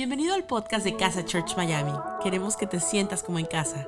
[0.00, 1.92] Bienvenido al podcast de Casa Church Miami.
[2.22, 3.86] Queremos que te sientas como en casa.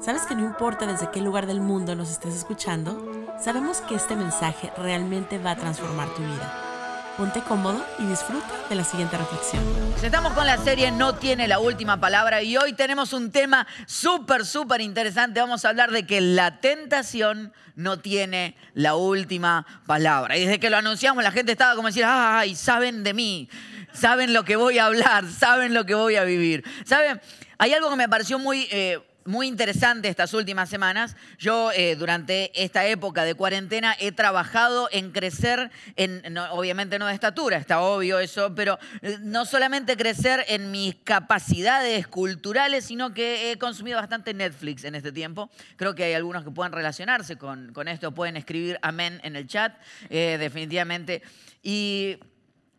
[0.00, 3.28] ¿Sabes que no importa desde qué lugar del mundo nos estés escuchando?
[3.38, 7.14] Sabemos que este mensaje realmente va a transformar tu vida.
[7.18, 9.62] Ponte cómodo y disfruta de la siguiente reflexión.
[10.02, 14.46] Estamos con la serie No tiene la última palabra y hoy tenemos un tema súper,
[14.46, 15.40] súper interesante.
[15.40, 20.38] Vamos a hablar de que la tentación no tiene la última palabra.
[20.38, 23.50] Y desde que lo anunciamos la gente estaba como decir, ay, saben de mí,
[23.94, 26.64] saben lo que voy a hablar, saben lo que voy a vivir.
[26.84, 27.20] ¿Saben?
[27.58, 28.68] Hay algo que me pareció muy...
[28.70, 31.16] Eh, muy interesante estas últimas semanas.
[31.38, 37.14] Yo eh, durante esta época de cuarentena he trabajado en crecer, en, obviamente no de
[37.14, 43.50] estatura, está obvio eso, pero eh, no solamente crecer en mis capacidades culturales, sino que
[43.50, 45.50] he consumido bastante Netflix en este tiempo.
[45.76, 49.46] Creo que hay algunos que puedan relacionarse con, con esto, pueden escribir amén en el
[49.46, 49.74] chat,
[50.10, 51.22] definitivamente.
[51.62, 52.18] Y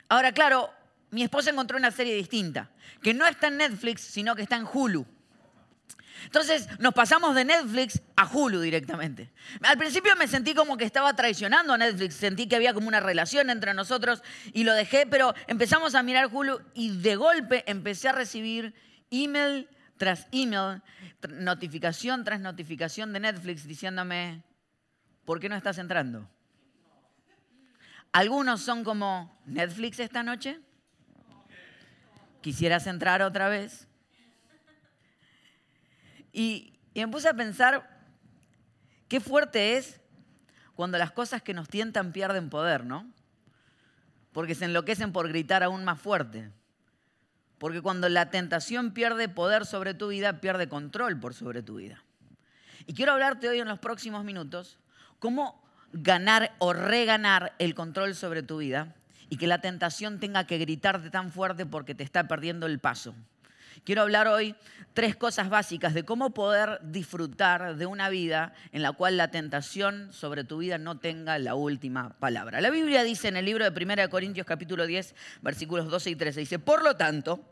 [0.10, 0.70] ahora, claro,
[1.16, 2.70] mi esposa encontró una serie distinta,
[3.02, 5.06] que no está en Netflix, sino que está en Hulu.
[6.26, 9.32] Entonces nos pasamos de Netflix a Hulu directamente.
[9.62, 13.00] Al principio me sentí como que estaba traicionando a Netflix, sentí que había como una
[13.00, 18.10] relación entre nosotros y lo dejé, pero empezamos a mirar Hulu y de golpe empecé
[18.10, 18.74] a recibir
[19.10, 20.82] email tras email,
[21.30, 24.44] notificación tras notificación de Netflix diciéndome,
[25.24, 26.30] ¿por qué no estás entrando?
[28.12, 30.60] Algunos son como, ¿Netflix esta noche?
[32.46, 33.88] ¿Quisieras entrar otra vez?
[36.32, 37.90] Y, me puse a pensar
[39.08, 40.00] qué fuerte es
[40.76, 43.12] cuando las cosas que nos tientan pierden poder, ¿no?
[44.32, 46.52] Porque se enloquecen por gritar aún más fuerte.
[47.58, 52.04] Porque cuando la tentación pierde poder sobre tu vida, pierde control por sobre tu vida.
[52.86, 54.78] Y quiero hablarte hoy en los próximos minutos
[55.18, 58.94] cómo ganar o reganar el control sobre tu vida
[59.30, 63.16] y que la tentación tenga que gritarte tan fuerte porque te está perdiendo el paso.
[63.84, 64.56] Quiero hablar hoy
[64.94, 70.12] tres cosas básicas de cómo poder disfrutar de una vida en la cual la tentación
[70.14, 72.62] sobre tu vida no tenga la última palabra.
[72.62, 76.40] La Biblia dice en el libro de 1 Corintios capítulo 10, versículos 12 y 13,
[76.40, 77.44] dice, por lo tanto,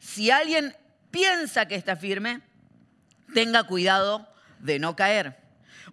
[0.00, 0.74] si alguien
[1.10, 2.40] piensa que está firme,
[3.34, 4.26] tenga cuidado
[4.58, 5.36] de no caer.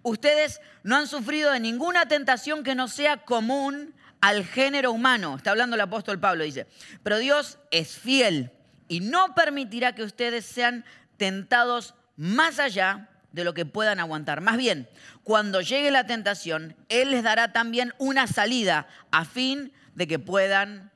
[0.02, 3.94] Ustedes no han sufrido de ninguna tentación que no sea común
[4.26, 5.36] al género humano.
[5.36, 6.66] Está hablando el apóstol Pablo, dice,
[7.04, 8.50] pero Dios es fiel
[8.88, 10.84] y no permitirá que ustedes sean
[11.16, 14.40] tentados más allá de lo que puedan aguantar.
[14.40, 14.88] Más bien,
[15.22, 20.90] cuando llegue la tentación, Él les dará también una salida a fin de que puedan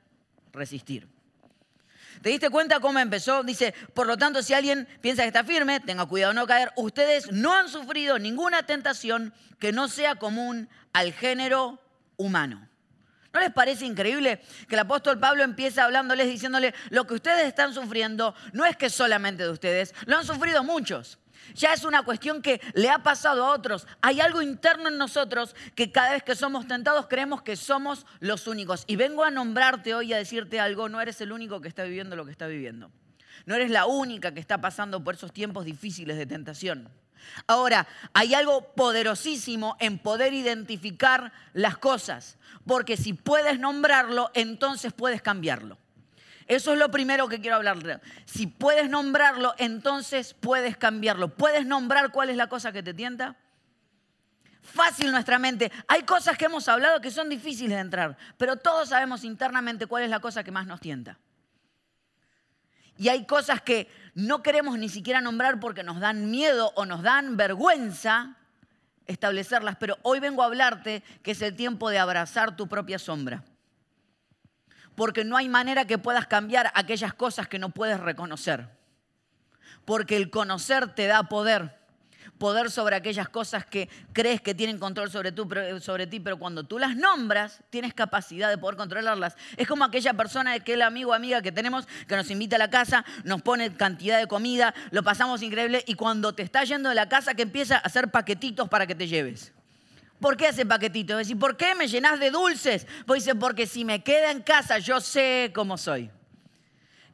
[0.52, 1.06] resistir.
[2.22, 3.44] ¿Te diste cuenta cómo empezó?
[3.44, 6.72] Dice, por lo tanto, si alguien piensa que está firme, tenga cuidado no caer.
[6.74, 11.80] Ustedes no han sufrido ninguna tentación que no sea común al género
[12.16, 12.69] humano.
[13.32, 17.72] ¿No les parece increíble que el apóstol Pablo empieza hablándoles, diciéndole, lo que ustedes están
[17.72, 21.18] sufriendo no es que solamente de ustedes, lo han sufrido muchos.
[21.54, 23.86] Ya es una cuestión que le ha pasado a otros.
[24.02, 28.46] Hay algo interno en nosotros que cada vez que somos tentados creemos que somos los
[28.46, 28.84] únicos.
[28.86, 32.16] Y vengo a nombrarte hoy a decirte algo, no eres el único que está viviendo
[32.16, 32.90] lo que está viviendo.
[33.46, 36.88] No eres la única que está pasando por esos tiempos difíciles de tentación.
[37.46, 45.22] Ahora, hay algo poderosísimo en poder identificar las cosas, porque si puedes nombrarlo, entonces puedes
[45.22, 45.78] cambiarlo.
[46.46, 48.00] Eso es lo primero que quiero hablar.
[48.24, 51.28] Si puedes nombrarlo, entonces puedes cambiarlo.
[51.28, 53.36] ¿Puedes nombrar cuál es la cosa que te tienta?
[54.60, 55.70] Fácil nuestra mente.
[55.86, 60.02] Hay cosas que hemos hablado que son difíciles de entrar, pero todos sabemos internamente cuál
[60.02, 61.18] es la cosa que más nos tienta.
[63.00, 67.00] Y hay cosas que no queremos ni siquiera nombrar porque nos dan miedo o nos
[67.02, 68.36] dan vergüenza
[69.06, 73.42] establecerlas, pero hoy vengo a hablarte que es el tiempo de abrazar tu propia sombra.
[74.96, 78.68] Porque no hay manera que puedas cambiar aquellas cosas que no puedes reconocer.
[79.86, 81.79] Porque el conocer te da poder
[82.38, 85.32] poder sobre aquellas cosas que crees que tienen control sobre,
[85.80, 89.36] sobre ti, pero cuando tú las nombras, tienes capacidad de poder controlarlas.
[89.56, 92.70] Es como aquella persona, aquel amigo o amiga que tenemos que nos invita a la
[92.70, 96.94] casa, nos pone cantidad de comida, lo pasamos increíble y cuando te está yendo de
[96.94, 99.52] la casa que empieza a hacer paquetitos para que te lleves.
[100.20, 101.20] ¿Por qué hace paquetitos?
[101.20, 102.86] Es decir, ¿por qué me llenas de dulces?
[103.06, 106.10] Pues dice, porque si me queda en casa yo sé cómo soy.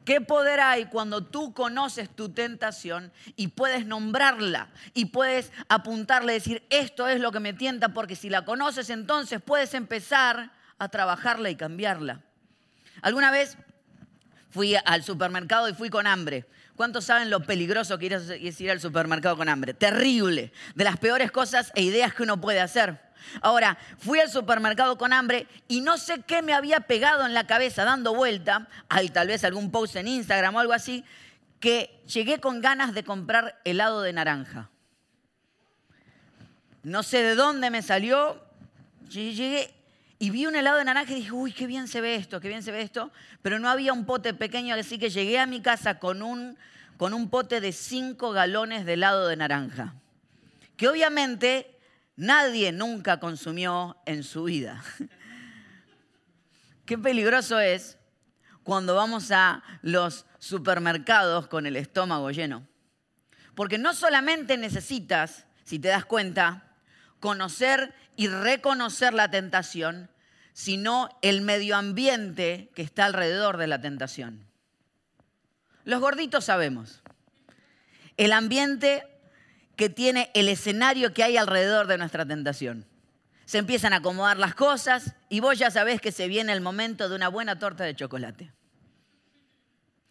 [0.07, 6.63] ¿Qué poder hay cuando tú conoces tu tentación y puedes nombrarla y puedes apuntarle, decir,
[6.69, 11.49] esto es lo que me tienta, porque si la conoces entonces puedes empezar a trabajarla
[11.49, 12.21] y cambiarla?
[13.01, 13.57] ¿Alguna vez
[14.49, 16.45] fui al supermercado y fui con hambre.
[16.77, 18.07] ¿Cuántos saben lo peligroso que
[18.41, 19.73] es ir al supermercado con hambre?
[19.73, 20.53] Terrible.
[20.75, 23.06] De las peores cosas e ideas que uno puede hacer.
[23.41, 27.47] Ahora, fui al supermercado con hambre y no sé qué me había pegado en la
[27.47, 31.03] cabeza dando vuelta, hay tal vez algún post en Instagram o algo así,
[31.59, 34.69] que llegué con ganas de comprar helado de naranja.
[36.83, 38.41] No sé de dónde me salió,
[39.09, 39.73] llegué
[40.19, 42.47] y vi un helado de naranja y dije, uy, qué bien se ve esto, qué
[42.47, 43.11] bien se ve esto,
[43.41, 46.57] pero no había un pote pequeño, así que llegué a mi casa con un,
[46.97, 49.93] con un pote de 5 galones de helado de naranja,
[50.75, 51.76] que obviamente
[52.17, 54.83] nadie nunca consumió en su vida.
[56.85, 57.97] Qué peligroso es
[58.63, 62.67] cuando vamos a los supermercados con el estómago lleno.
[63.55, 66.75] Porque no solamente necesitas, si te das cuenta,
[67.19, 70.09] conocer y reconocer la tentación,
[70.53, 74.45] sino el medio ambiente que está alrededor de la tentación.
[75.83, 77.01] Los gorditos sabemos.
[78.17, 79.16] El ambiente
[79.77, 82.85] que tiene el escenario que hay alrededor de nuestra tentación.
[83.45, 87.07] Se empiezan a acomodar las cosas y vos ya sabés que se viene el momento
[87.07, 88.51] de una buena torta de chocolate.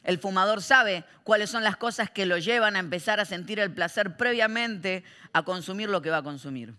[0.05, 3.75] El fumador sabe cuáles son las cosas que lo llevan a empezar a sentir el
[3.75, 5.03] placer previamente
[5.33, 6.73] a consumir lo que va a consumir.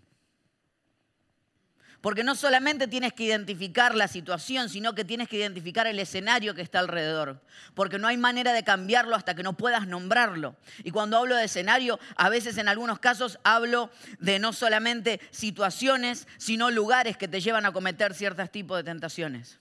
[2.02, 6.54] Porque no solamente tienes que identificar la situación, sino que tienes que identificar el escenario
[6.54, 7.42] que está alrededor.
[7.74, 10.56] Porque no hay manera de cambiarlo hasta que no puedas nombrarlo.
[10.84, 13.90] Y cuando hablo de escenario, a veces en algunos casos hablo
[14.20, 19.60] de no solamente situaciones, sino lugares que te llevan a cometer ciertos tipos de tentaciones.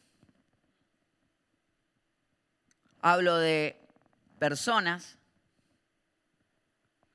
[3.01, 3.81] Hablo de
[4.39, 5.17] personas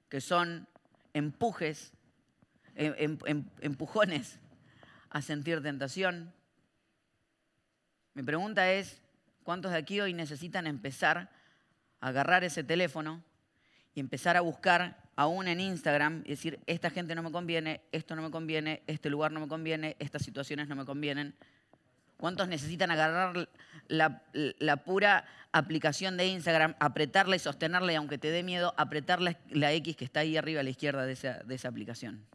[0.09, 0.67] que son
[1.13, 1.93] empujes,
[2.75, 4.39] em, em, em, empujones
[5.11, 6.33] a sentir tentación.
[8.13, 9.01] Mi pregunta es,
[9.43, 11.29] ¿cuántos de aquí hoy necesitan empezar
[11.99, 13.21] a agarrar ese teléfono
[13.93, 18.15] y empezar a buscar aún en Instagram y decir, esta gente no me conviene, esto
[18.15, 21.35] no me conviene, este lugar no me conviene, estas situaciones no me convienen?
[22.15, 23.49] ¿Cuántos necesitan agarrar
[23.87, 29.73] la, pura aplicación de Instagram, apretarla y sostenerla y aunque te dé miedo, apretar la,
[29.73, 32.25] X que está ahí arriba a la izquierda de esa aplicación?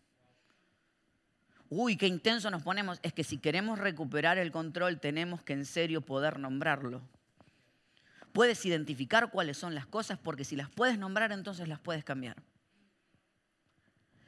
[1.71, 5.65] Uy, qué intenso nos ponemos, es que si queremos recuperar el control tenemos que en
[5.65, 7.03] serio poder nombrarlo.
[8.33, 12.37] Puedes identificar cuáles son las cosas porque si las puedes nombrar entonces las puedes cambiar.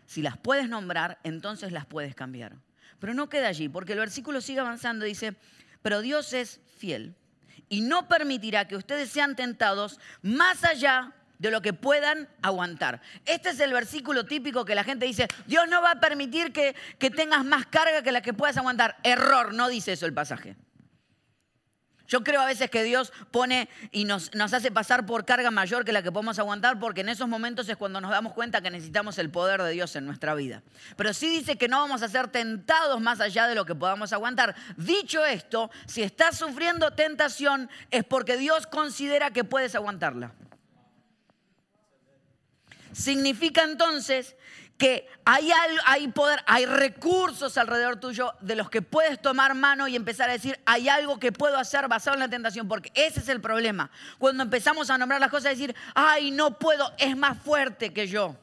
[0.06, 2.56] Si las puedes nombrar entonces las puedes cambiar.
[2.99, 5.37] Pero no queda allí porque el versículo sigue avanzando y dice,
[5.82, 7.14] pero Dios es fiel
[7.69, 13.00] y no permitirá que ustedes sean tentados más allá de lo que puedan aguantar.
[13.25, 16.75] Este es el versículo típico que la gente dice, Dios no va a permitir que,
[17.11, 18.96] tengas más carga que la que puedas aguantar.
[19.02, 20.56] Error, no dice eso el pasaje.
[22.06, 25.85] Yo creo a veces que Dios pone y nos, nos, hace pasar por carga mayor
[25.85, 28.70] que la que podemos aguantar, porque en esos momentos es cuando nos damos cuenta que
[28.70, 30.62] necesitamos el poder de Dios en nuestra vida.
[30.96, 34.14] Pero sí dice que no vamos a ser tentados más allá de lo que podamos
[34.14, 34.56] aguantar.
[34.79, 40.32] Dicho esto, si estás sufriendo tentación es porque Dios considera que puedes aguantarla.
[42.98, 44.34] Significa entonces
[44.76, 45.52] que hay,
[45.86, 50.32] hay poder, hay recursos alrededor tuyo de los que puedes tomar mano y empezar a
[50.32, 53.88] decir, hay algo que puedo hacer basado en la tentación, porque ese es el problema.
[54.18, 58.34] Cuando empezamos a nombrar las cosas, decir, ay, no puedo, es más fuerte que yo.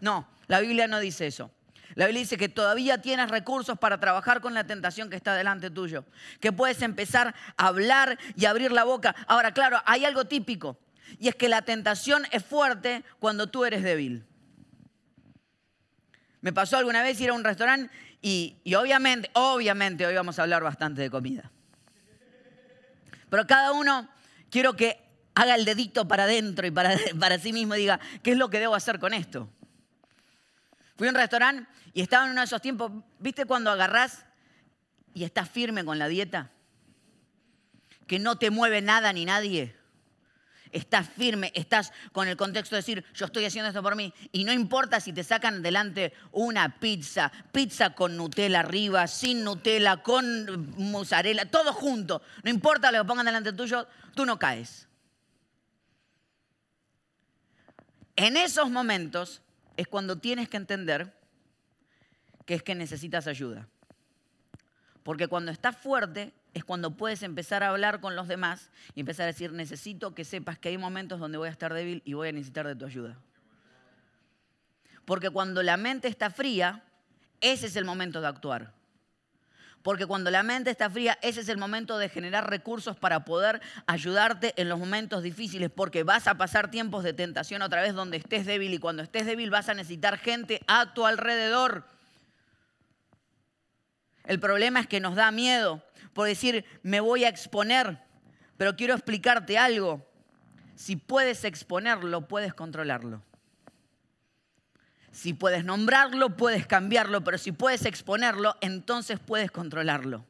[0.00, 1.50] No, la Biblia no dice eso.
[1.94, 5.70] La Biblia dice que todavía tienes recursos para trabajar con la tentación que está delante
[5.70, 6.04] tuyo,
[6.38, 9.16] que puedes empezar a hablar y abrir la boca.
[9.26, 10.76] Ahora, claro, hay algo típico.
[11.18, 14.26] Y es que la tentación es fuerte cuando tú eres débil.
[16.40, 17.92] Me pasó alguna vez ir a un restaurante
[18.22, 21.50] y, obviamente, obviamente hoy vamos a hablar bastante de comida.
[23.28, 24.08] Pero cada uno
[24.50, 24.98] quiero que
[25.34, 28.58] haga el dedito para adentro y para, sí mismo y diga, ¿qué es lo que
[28.58, 29.48] debo hacer con esto?
[30.96, 34.24] Fui a un restaurante y estaba en uno de esos tiempos, ¿viste cuando agarrás
[35.14, 36.50] y estás firme con la dieta?
[38.06, 39.79] Que no te mueve nada ni nadie
[40.72, 44.12] estás firme, estás con el contexto de decir, yo estoy haciendo esto por mí.
[44.32, 49.98] Y no importa si te sacan delante una pizza, pizza con Nutella arriba, sin Nutella,
[49.98, 52.22] con mozzarella, todo junto.
[52.42, 54.88] No importa lo que pongan delante tuyo, tú no caes.
[58.16, 59.42] En esos momentos
[59.76, 61.14] es cuando tienes que entender
[62.44, 63.68] que es que necesitas ayuda.
[65.02, 69.24] Porque cuando estás fuerte, es cuando puedes empezar a hablar con los demás y empezar
[69.24, 72.28] a decir, necesito que sepas que hay momentos donde voy a estar débil y voy
[72.28, 73.18] a necesitar de tu ayuda.
[75.04, 76.84] Porque cuando la mente está fría,
[77.40, 78.72] ese es el momento de actuar.
[79.82, 83.62] Porque cuando la mente está fría, ese es el momento de generar recursos para poder
[83.86, 88.18] ayudarte en los momentos difíciles, porque vas a pasar tiempos de tentación otra vez donde
[88.18, 91.86] estés débil y cuando estés débil vas a necesitar gente a tu alrededor.
[94.24, 97.98] El problema es que nos da miedo por decir, me voy a exponer,
[98.56, 100.06] pero quiero explicarte algo.
[100.74, 103.22] Si puedes exponerlo, puedes controlarlo.
[105.12, 110.24] Si puedes nombrarlo, puedes cambiarlo, pero si puedes exponerlo, entonces puedes controlarlo.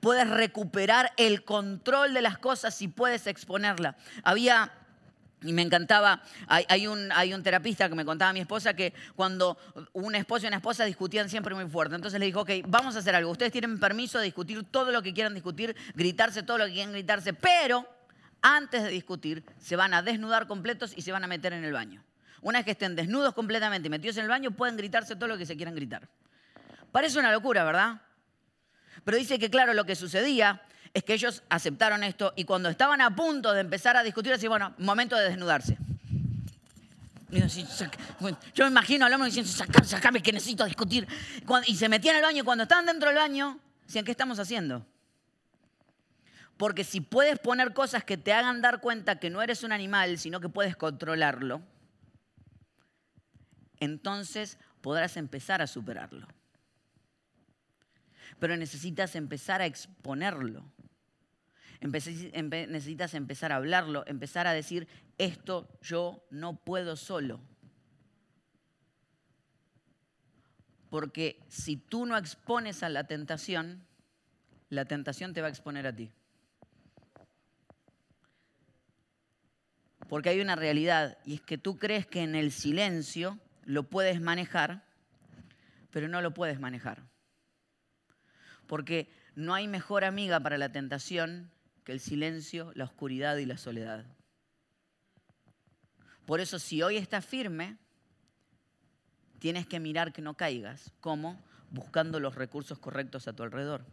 [0.00, 3.96] Puedes recuperar el control de las cosas si puedes exponerla.
[4.22, 4.72] Había
[5.42, 8.92] y me encantaba, hay, un, hay, un, terapista que me contaba a mi esposa que
[9.16, 9.58] cuando
[9.92, 11.94] un esposo y una esposa discutían siempre muy fuerte.
[11.94, 13.30] Entonces le dijo, ok, vamos a hacer algo.
[13.30, 16.92] Ustedes tienen permiso de discutir todo lo que quieran discutir, gritarse todo lo que quieran
[16.92, 17.86] gritarse, pero
[18.40, 21.72] antes de discutir se van a desnudar completos y se van a meter en el
[21.72, 22.02] baño.
[22.40, 25.38] Una vez que estén desnudos completamente y metidos en el baño, pueden gritarse todo lo
[25.38, 26.08] que se quieran gritar.
[26.90, 28.02] Parece una locura, ¿verdad?
[29.04, 30.62] Pero dice que, claro, lo que sucedía
[30.94, 34.46] es que ellos aceptaron esto y cuando estaban a punto de empezar a discutir, así,
[34.46, 35.78] bueno, momento de desnudarse.
[38.54, 41.08] Yo me imagino al hombre diciendo, sacame, sacame que necesito discutir.
[41.66, 44.86] Y se metían al baño y cuando estaban dentro del baño, decían, ¿qué estamos haciendo?
[46.58, 50.18] Porque si puedes poner cosas que te hagan dar cuenta que no eres un animal,
[50.18, 51.62] sino que puedes controlarlo,
[53.80, 56.28] entonces podrás empezar a superarlo.
[58.38, 60.64] Pero necesitas empezar a exponerlo.
[61.82, 64.86] Necesitas empezar a hablarlo, empezar a decir,
[65.18, 67.40] esto yo no puedo solo.
[70.90, 73.86] Porque si tú no expones a la tentación,
[74.68, 76.12] la tentación te va a exponer a ti.
[80.08, 84.20] Porque hay una realidad y es que tú crees que en el silencio lo puedes
[84.20, 84.84] manejar,
[85.90, 87.02] pero no lo puedes manejar.
[88.66, 91.50] Porque no hay mejor amiga para la tentación
[91.84, 94.04] que el silencio, la oscuridad y la soledad.
[96.26, 97.76] Por eso si hoy estás firme,
[99.38, 100.92] tienes que mirar que no caigas.
[101.00, 101.42] ¿Cómo?
[101.70, 103.84] Buscando los recursos correctos a tu alrededor.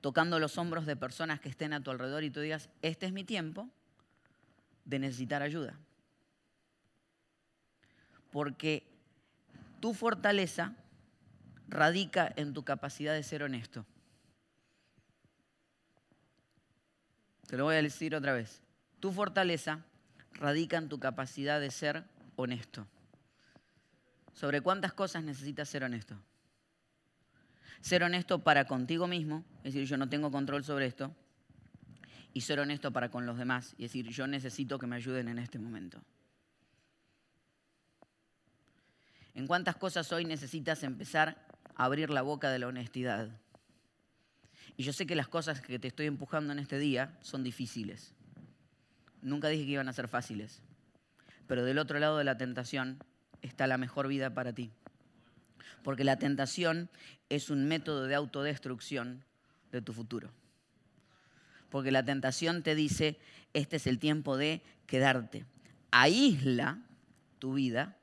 [0.00, 3.12] Tocando los hombros de personas que estén a tu alrededor y tú digas, este es
[3.12, 3.68] mi tiempo
[4.84, 5.78] de necesitar ayuda
[8.36, 8.86] porque
[9.80, 10.74] tu fortaleza
[11.68, 13.86] radica en tu capacidad de ser honesto.
[17.46, 18.62] Te lo voy a decir otra vez.
[19.00, 19.84] Tu fortaleza
[20.32, 22.04] radica en tu capacidad de ser
[22.36, 22.86] honesto.
[24.32, 26.16] ¿Sobre cuántas cosas necesitas ser honesto?
[27.80, 31.14] Ser honesto para contigo mismo, es decir, yo no tengo control sobre esto,
[32.32, 35.38] y ser honesto para con los demás, es decir, yo necesito que me ayuden en
[35.38, 36.02] este momento.
[39.34, 43.30] ¿En cuántas cosas hoy necesitas empezar a abrir la boca de la honestidad?
[44.76, 48.14] Y yo sé que las cosas que te estoy empujando en este día son difíciles.
[49.22, 50.62] Nunca dije que iban a ser fáciles.
[51.46, 53.02] Pero del otro lado de la tentación
[53.42, 54.70] está la mejor vida para ti.
[55.82, 56.90] Porque la tentación
[57.28, 59.24] es un método de autodestrucción
[59.72, 60.30] de tu futuro.
[61.70, 63.18] Porque la tentación te dice,
[63.54, 65.46] este es el tiempo de quedarte.
[65.90, 66.82] Aísla
[67.38, 67.96] tu vida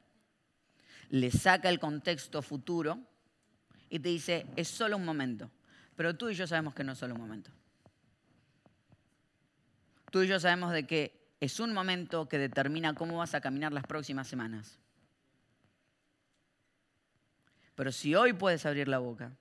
[1.13, 2.99] le saca el contexto futuro
[3.87, 5.51] y te dice, es solo un momento.
[5.95, 7.51] Pero tú y yo sabemos que no es solo un momento.
[10.11, 13.73] Tú y yo sabemos de que es un momento que determina cómo vas a caminar
[13.73, 14.79] las próximas semanas.
[17.75, 19.31] Pero si hoy puedes abrir la boca,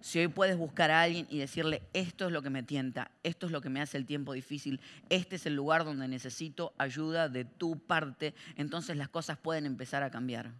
[0.00, 3.46] si hoy puedes buscar a alguien y decirle, esto es lo que me tienta, esto
[3.46, 4.80] es lo que me hace el tiempo difícil,
[5.10, 10.02] este es el lugar donde necesito ayuda de tu parte, entonces las cosas pueden empezar
[10.02, 10.52] a cambiar.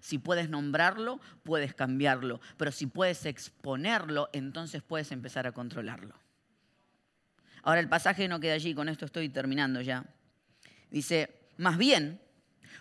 [0.00, 2.40] Si puedes nombrarlo, puedes cambiarlo.
[2.56, 6.14] Pero si puedes exponerlo, entonces puedes empezar a controlarlo.
[7.62, 10.04] Ahora el pasaje no queda allí, con esto estoy terminando ya.
[10.90, 12.20] Dice, más bien,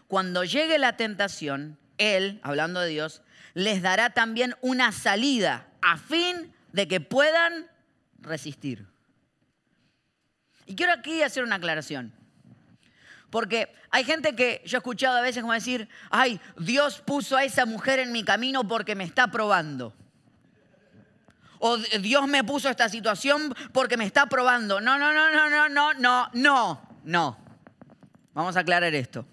[0.08, 3.22] cuando llegue la tentación, Él, hablando de Dios,
[3.54, 7.68] les dará también una salida a fin de que puedan
[8.20, 8.88] resistir.
[10.66, 12.14] Y quiero aquí hacer una aclaración.
[13.34, 17.44] Porque hay gente que yo he escuchado a veces como decir, ay, Dios puso a
[17.44, 19.92] esa mujer en mi camino porque me está probando.
[21.58, 24.80] O Dios me puso esta situación porque me está probando.
[24.80, 27.38] No, no, no, no, no, no, no, no, no.
[28.36, 29.26] Vamos a aclarar esto.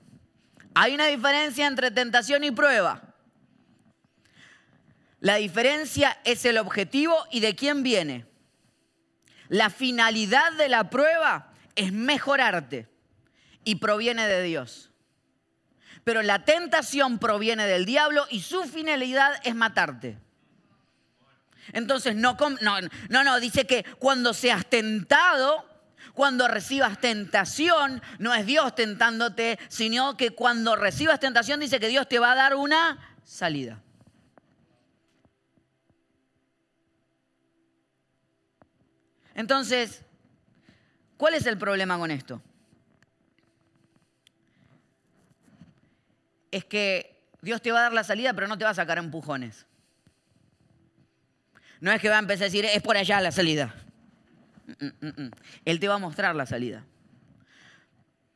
[0.72, 3.02] Hay una diferencia entre tentación y prueba.
[5.18, 8.24] La diferencia es el objetivo y de quién viene.
[9.48, 12.88] La finalidad de la prueba es mejorarte
[13.64, 14.90] y proviene de Dios.
[16.04, 20.18] Pero la tentación proviene del diablo y su finalidad es matarte.
[21.72, 25.64] Entonces, no, no, no, no, dice que cuando seas tentado,
[26.14, 32.08] cuando recibas tentación, no es Dios tentándote, sino que cuando recibas tentación dice que Dios
[32.08, 33.80] te va a dar una salida.
[39.34, 40.02] Entonces,
[41.16, 42.42] ¿cuál es el problema con esto?
[46.50, 48.98] Es que Dios te va a dar la salida, pero no te va a sacar
[48.98, 49.66] empujones.
[51.80, 53.74] No es que va a empezar a decir, es por allá la salida.
[54.66, 55.30] Mm, mm, mm,
[55.64, 56.84] Él te va a mostrar la salida.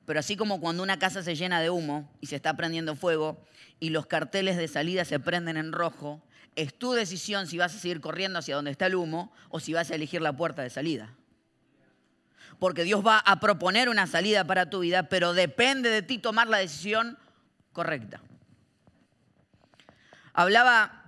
[0.07, 3.43] Pero así como cuando una casa se llena de humo y se está prendiendo fuego
[3.81, 6.23] y los carteles de salida se prenden en rojo,
[6.57, 9.73] es tu decisión si vas a seguir corriendo hacia donde está el humo o si
[9.73, 11.15] vas a elegir la puerta de salida.
[12.59, 16.49] Porque Dios va a proponer una salida para tu vida, pero depende de ti tomar
[16.49, 17.19] la decisión
[17.75, 18.23] correcta.
[20.33, 21.05] Hablaba,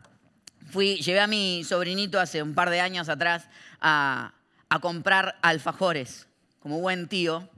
[0.70, 3.48] fui, llevé a mi sobrinito hace un par de años atrás
[3.80, 4.34] a,
[4.68, 6.28] a comprar alfajores,
[6.60, 7.48] como buen tío.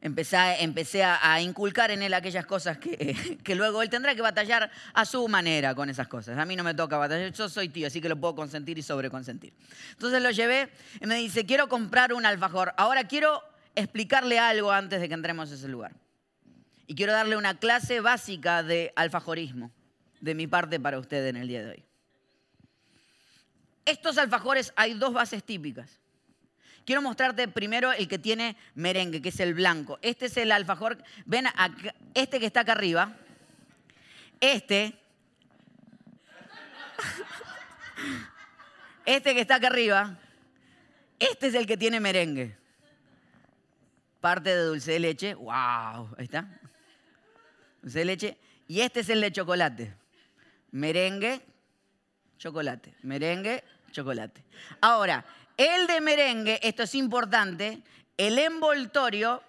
[0.00, 4.70] Empecé, empecé a, inculcar en él aquellas cosas que, que, luego él tendrá que batallar
[4.92, 6.36] a su manera con esas cosas.
[6.36, 8.82] A mí no me toca batallar, yo soy tío, así que lo puedo consentir y
[8.82, 9.54] sobreconsentir.
[9.92, 12.74] Entonces lo llevé y me dice, quiero comprar un alfajor.
[12.76, 13.42] Ahora quiero
[13.74, 15.92] explicarle algo antes de que entremos a ese lugar.
[16.86, 19.70] Y quiero darle una clase básica de alfajorismo
[20.20, 21.84] de mi parte para usted en el día de hoy.
[23.84, 26.00] Estos alfajores hay dos bases típicas.
[26.84, 29.98] Quiero mostrarte primero el que tiene merengue, que es el blanco.
[30.02, 31.02] Este es el alfajor.
[31.24, 33.16] Ven, acá, este que está acá arriba.
[34.40, 34.98] Este.
[39.06, 40.18] Este que está acá arriba.
[41.18, 42.56] Este es el que tiene merengue.
[44.22, 45.34] Parte de dulce de leche.
[45.34, 46.14] ¡Wow!
[46.16, 46.48] Ahí está.
[47.84, 48.38] Leche.
[48.66, 49.94] Y este es el de chocolate.
[50.70, 51.40] Merengue,
[52.38, 52.94] chocolate.
[53.02, 53.62] Merengue,
[53.92, 54.42] chocolate.
[54.80, 55.24] Ahora,
[55.56, 57.82] el de merengue, esto es importante,
[58.16, 59.42] el envoltorio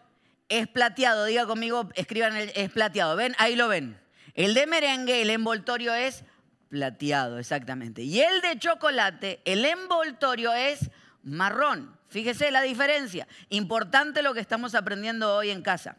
[0.49, 1.25] es plateado.
[1.25, 3.15] Diga conmigo, escriban, es plateado.
[3.15, 3.35] ¿Ven?
[3.37, 3.97] Ahí lo ven.
[4.33, 6.23] El de merengue, el envoltorio es
[6.69, 8.03] plateado, exactamente.
[8.03, 10.91] Y el de chocolate, el envoltorio es
[11.23, 11.97] marrón.
[12.09, 13.27] Fíjese la diferencia.
[13.49, 15.97] Importante lo que estamos aprendiendo hoy en casa.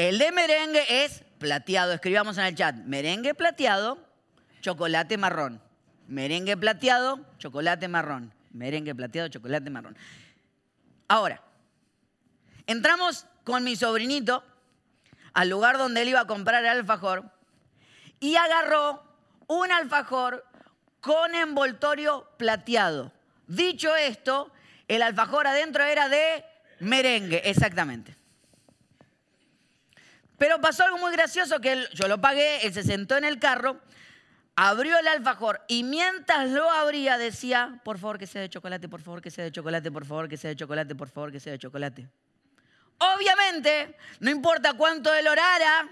[0.00, 1.92] El de merengue es plateado.
[1.92, 2.74] Escribamos en el chat.
[2.74, 3.98] Merengue plateado,
[4.62, 5.60] chocolate marrón.
[6.08, 9.96] Merengue plateado, chocolate marrón merengue plateado, chocolate marrón.
[11.08, 11.42] Ahora,
[12.66, 14.44] entramos con mi sobrinito
[15.32, 17.30] al lugar donde él iba a comprar el alfajor
[18.18, 19.02] y agarró
[19.46, 20.44] un alfajor
[21.00, 23.12] con envoltorio plateado.
[23.46, 24.52] Dicho esto,
[24.88, 26.44] el alfajor adentro era de
[26.80, 28.19] merengue, exactamente.
[30.40, 33.78] Pero pasó algo muy gracioso que yo lo pagué, él se sentó en el carro
[34.56, 39.02] abrió el alfajor y mientras lo abría decía, por favor que sea de chocolate, por
[39.02, 41.52] favor que sea de chocolate, por favor que sea de chocolate, por favor que sea
[41.52, 42.08] de chocolate.
[42.96, 45.88] Obviamente, no importa cuánto él orara,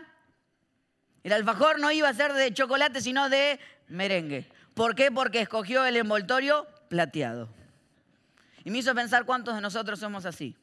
[1.22, 4.50] el alfajor no iba a ser de chocolate, sino de merengue.
[4.72, 5.10] ¿Por qué?
[5.10, 7.50] Porque escogió el envoltorio plateado.
[8.64, 10.56] Y me hizo pensar cuántos de nosotros somos así.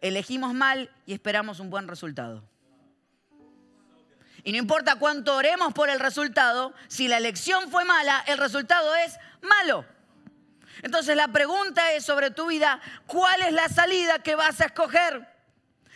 [0.00, 2.44] Elegimos mal y esperamos un buen resultado.
[4.44, 8.94] Y no importa cuánto oremos por el resultado, si la elección fue mala, el resultado
[8.94, 9.86] es malo.
[10.82, 15.26] Entonces la pregunta es sobre tu vida, ¿cuál es la salida que vas a escoger?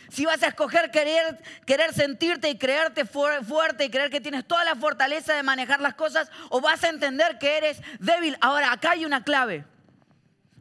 [0.09, 4.63] Si vas a escoger querer, querer sentirte y creerte fuerte y creer que tienes toda
[4.63, 8.35] la fortaleza de manejar las cosas, o vas a entender que eres débil.
[8.41, 9.63] Ahora, acá hay una clave.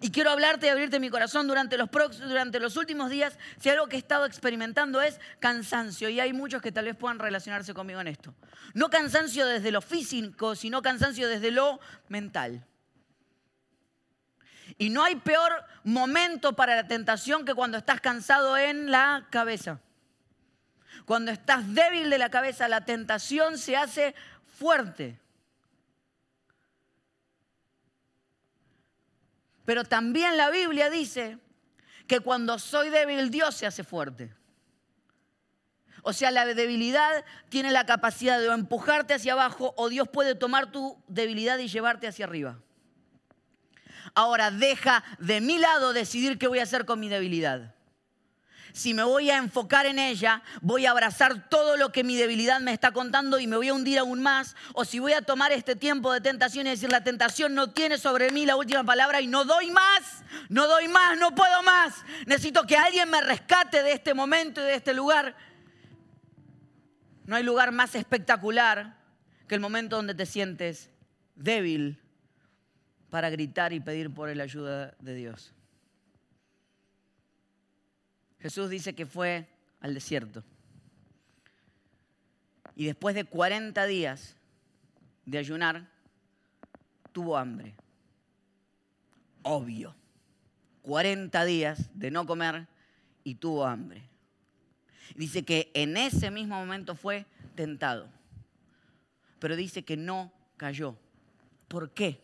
[0.00, 3.36] Y quiero hablarte y abrirte mi corazón durante los, durante los últimos días.
[3.58, 7.18] Si algo que he estado experimentando es cansancio, y hay muchos que tal vez puedan
[7.18, 8.34] relacionarse conmigo en esto.
[8.74, 12.64] No cansancio desde lo físico, sino cansancio desde lo mental.
[14.76, 19.80] Y no hay peor momento para la tentación que cuando estás cansado en la cabeza.
[21.04, 24.14] Cuando estás débil de la cabeza, la tentación se hace
[24.58, 25.18] fuerte.
[29.68, 31.36] Pero también la Biblia dice
[32.06, 34.34] que cuando soy débil, Dios se hace fuerte.
[36.00, 40.72] O sea, la debilidad tiene la capacidad de empujarte hacia abajo o Dios puede tomar
[40.72, 42.58] tu debilidad y llevarte hacia arriba.
[44.14, 47.74] Ahora deja de mi lado decidir qué voy a hacer con mi debilidad
[48.72, 52.60] si me voy a enfocar en ella, voy a abrazar todo lo que mi debilidad
[52.60, 55.52] me está contando y me voy a hundir aún más, o si voy a tomar
[55.52, 59.20] este tiempo de tentación y decir, la tentación no tiene sobre mí la última palabra
[59.20, 61.94] y no doy más, no doy más, no puedo más,
[62.26, 65.36] necesito que alguien me rescate de este momento y de este lugar.
[67.24, 68.96] No hay lugar más espectacular
[69.46, 70.90] que el momento donde te sientes
[71.34, 72.00] débil
[73.10, 75.54] para gritar y pedir por la ayuda de Dios.
[78.40, 79.48] Jesús dice que fue
[79.80, 80.44] al desierto.
[82.76, 84.36] Y después de 40 días
[85.26, 85.88] de ayunar,
[87.12, 87.74] tuvo hambre.
[89.42, 89.94] Obvio.
[90.82, 92.68] 40 días de no comer
[93.24, 94.08] y tuvo hambre.
[95.16, 98.08] Dice que en ese mismo momento fue tentado.
[99.38, 100.96] Pero dice que no cayó.
[101.66, 102.20] ¿Por qué?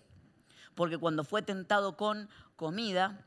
[0.75, 3.21] Porque cuando fue tentado con comida,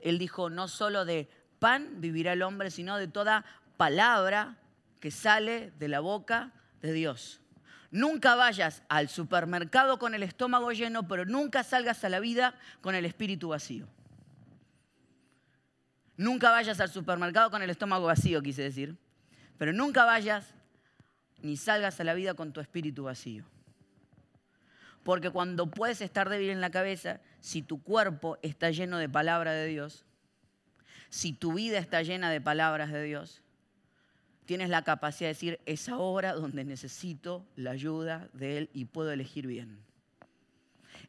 [0.00, 1.28] él dijo, no solo de
[1.60, 3.44] pan vivirá el hombre, sino de toda
[3.76, 4.56] palabra
[4.98, 6.50] que sale de la boca
[6.82, 7.40] de Dios.
[7.92, 12.94] Nunca vayas al supermercado con el estómago lleno, pero nunca salgas a la vida con
[12.94, 13.86] el espíritu vacío.
[16.16, 18.96] Nunca vayas al supermercado con el estómago vacío, quise decir.
[19.58, 20.54] Pero nunca vayas
[21.42, 23.44] ni salgas a la vida con tu espíritu vacío.
[25.02, 29.52] Porque cuando puedes estar débil en la cabeza, si tu cuerpo está lleno de palabra
[29.52, 30.04] de Dios,
[31.10, 33.42] si tu vida está llena de palabras de Dios,
[34.46, 39.10] tienes la capacidad de decir, es ahora donde necesito la ayuda de Él y puedo
[39.10, 39.78] elegir bien.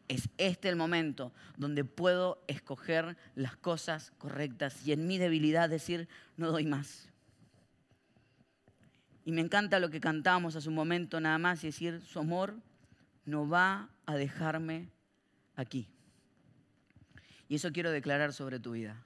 [0.08, 6.10] Es este el momento donde puedo escoger las cosas correctas y en mi debilidad decir,
[6.36, 7.08] no doy más.
[9.24, 12.56] Y me encanta lo que cantamos hace un momento nada más y decir, su amor
[13.24, 14.90] no va a dejarme
[15.56, 15.88] aquí.
[17.48, 19.06] Y eso quiero declarar sobre tu vida.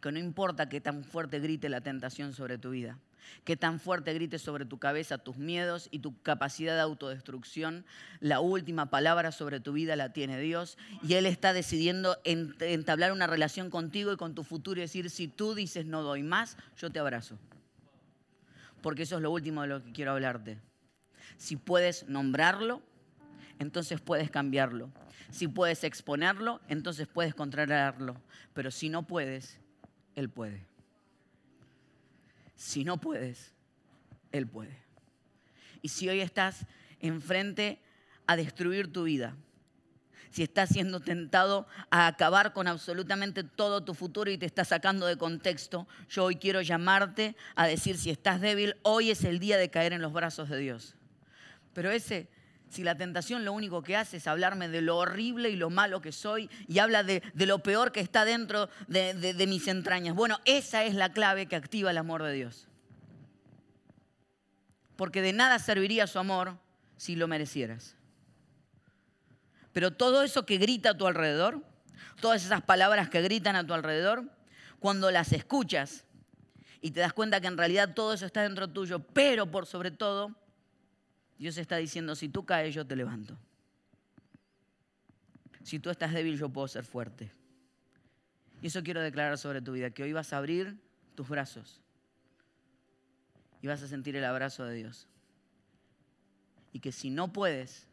[0.00, 2.98] Que no importa qué tan fuerte grite la tentación sobre tu vida,
[3.44, 7.84] que tan fuerte grite sobre tu cabeza tus miedos y tu capacidad de autodestrucción,
[8.20, 13.26] la última palabra sobre tu vida la tiene Dios y Él está decidiendo entablar una
[13.26, 16.90] relación contigo y con tu futuro y decir, si tú dices no doy más, yo
[16.90, 17.38] te abrazo.
[18.82, 20.58] Porque eso es lo último de lo que quiero hablarte.
[21.36, 22.82] Si puedes nombrarlo,
[23.58, 24.90] entonces puedes cambiarlo.
[25.30, 28.20] Si puedes exponerlo, entonces puedes contrarlo.
[28.54, 29.60] Pero si no puedes,
[30.18, 30.66] Él puede.
[32.56, 33.52] Si no puedes,
[34.32, 34.76] Él puede.
[35.80, 36.66] Y si hoy estás
[36.98, 37.80] enfrente
[38.26, 39.36] a destruir tu vida,
[40.30, 45.06] si estás siendo tentado a acabar con absolutamente todo tu futuro y te está sacando
[45.06, 49.56] de contexto, yo hoy quiero llamarte a decir, si estás débil, hoy es el día
[49.56, 50.96] de caer en los brazos de Dios.
[51.74, 52.28] Pero ese
[52.68, 56.00] si la tentación lo único que hace es hablarme de lo horrible y lo malo
[56.00, 60.14] que soy y habla de, lo peor que está dentro de, de mis entrañas.
[60.14, 62.68] Bueno, esa es la clave que activa el amor de Dios.
[64.96, 66.58] Porque de nada serviría su amor
[66.96, 67.96] si lo merecieras.
[69.72, 71.62] Pero todo eso que grita a tu alrededor,
[72.20, 74.24] todas esas palabras que gritan a tu alrededor,
[74.80, 76.04] cuando las escuchas
[76.80, 79.90] y te das cuenta que en realidad todo eso está dentro tuyo, pero por sobre
[79.90, 80.34] todo
[81.38, 83.38] Dios está diciendo, si tú caes, yo te levanto.
[85.62, 87.30] Si tú estás débil, yo puedo ser fuerte.
[88.60, 90.76] Y eso quiero declarar sobre tu vida, que hoy vas a abrir
[91.14, 91.80] tus brazos
[93.62, 95.06] y vas a sentir el abrazo de Dios.
[96.72, 97.86] Y que si no puedes,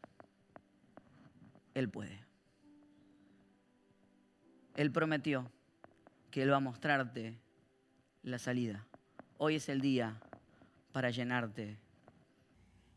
[1.73, 2.19] Él puede.
[4.75, 5.51] Él prometió
[6.31, 7.37] que Él va a mostrarte
[8.23, 8.85] la salida.
[9.37, 10.19] Hoy es el día
[10.91, 11.77] para llenarte